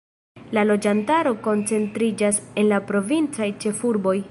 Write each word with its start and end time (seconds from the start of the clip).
La 0.57 0.61
loĝantaro 0.69 1.33
koncentriĝas 1.49 2.41
en 2.63 2.73
la 2.73 2.83
provincaj 2.91 3.53
ĉefurboj. 3.65 4.19